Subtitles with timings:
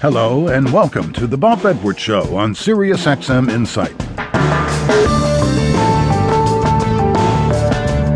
[0.00, 3.96] Hello, and welcome to the Bob Edwards Show on SiriusXM Insight.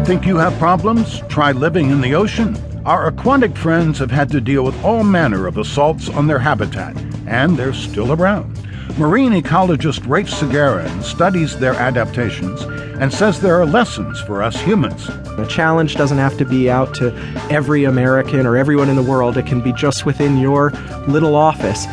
[0.07, 1.23] Think you have problems?
[1.29, 2.57] Try living in the ocean.
[2.87, 6.97] Our aquatic friends have had to deal with all manner of assaults on their habitat,
[7.27, 8.57] and they're still around.
[8.99, 12.61] Marine ecologist Rafe Sagarin studies their adaptations
[13.01, 15.07] and says there are lessons for us humans.
[15.07, 17.15] The challenge doesn't have to be out to
[17.51, 20.71] every American or everyone in the world, it can be just within your
[21.09, 21.87] little office.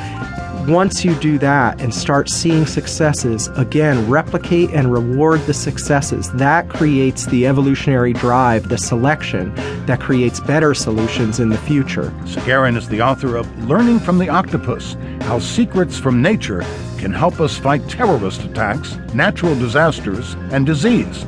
[0.68, 6.30] Once you do that and start seeing successes, again, replicate and reward the successes.
[6.34, 9.56] That creates the evolutionary drive, the selection
[9.86, 12.12] that creates better solutions in the future.
[12.26, 16.64] Sagarin is the author of Learning from the Octopus How Secrets from Nature
[17.00, 21.26] Can Help Us Fight Terrorist Attacks, Natural Disasters, and Disease.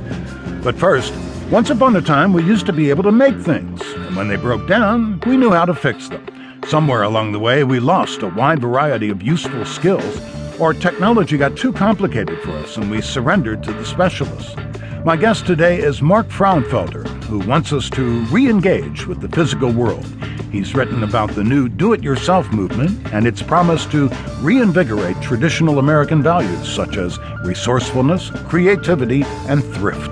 [0.61, 1.13] But first,
[1.49, 4.35] once upon a time, we used to be able to make things, and when they
[4.35, 6.25] broke down, we knew how to fix them.
[6.67, 10.21] Somewhere along the way, we lost a wide variety of useful skills,
[10.59, 14.55] or technology got too complicated for us and we surrendered to the specialists.
[15.05, 19.71] My guest today is Mark Frauenfelder, who wants us to re engage with the physical
[19.71, 20.05] world.
[20.51, 24.09] He's written about the new do it yourself movement and its promise to
[24.41, 30.11] reinvigorate traditional American values such as resourcefulness, creativity, and thrift.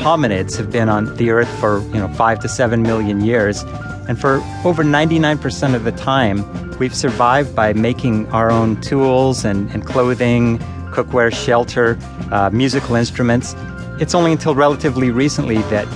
[0.00, 3.64] Hominids have been on the earth for, you know, 5 to 7 million years
[4.10, 6.44] and for over 99% of the time,
[6.78, 10.58] we've survived by making our own tools and, and clothing,
[10.90, 11.96] cookware, shelter,
[12.32, 13.54] uh, musical instruments.
[14.00, 15.86] It's only until relatively recently that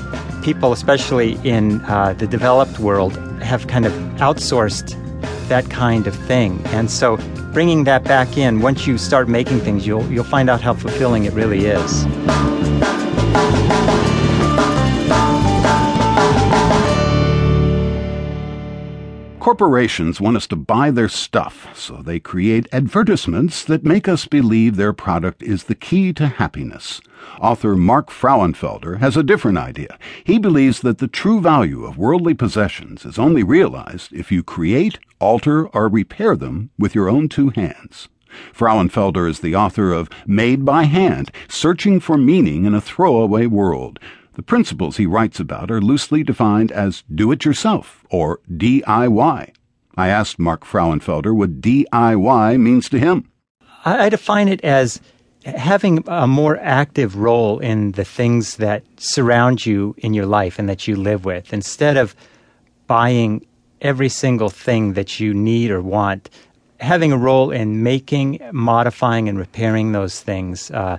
[0.45, 4.95] people, especially in uh, the developed world, have kind of outsourced
[5.49, 6.61] that kind of thing.
[6.67, 7.17] And so
[7.53, 11.25] bringing that back in, once you start making things, you'll, you'll find out how fulfilling
[11.25, 12.05] it really is.
[19.41, 24.77] Corporations want us to buy their stuff, so they create advertisements that make us believe
[24.77, 27.03] their product is the key to happiness.
[27.41, 29.99] Author Mark Frauenfelder has a different idea.
[30.25, 34.99] He believes that the true value of worldly possessions is only realized if you create,
[35.21, 38.09] alter, or repair them with your own two hands.
[38.53, 43.99] Frauenfelder is the author of Made by Hand Searching for Meaning in a Throwaway World.
[44.35, 49.53] The principles he writes about are loosely defined as do it yourself or DIY.
[49.97, 53.31] I asked Mark Frauenfelder what DIY means to him.
[53.85, 55.01] I define it as
[55.45, 60.69] having a more active role in the things that surround you in your life and
[60.69, 62.17] that you live with instead of
[62.87, 63.47] buying
[63.81, 66.31] every single thing that you need or want.
[66.81, 70.99] Having a role in making, modifying, and repairing those things uh,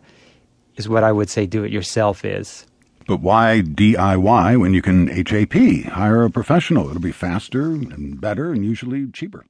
[0.76, 2.66] is what I would say do it yourself is.
[3.08, 5.54] But why DIY when you can HAP,
[5.94, 6.90] hire a professional?
[6.90, 9.46] It'll be faster and better and usually cheaper.